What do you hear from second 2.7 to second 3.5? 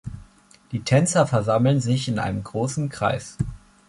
Kreis.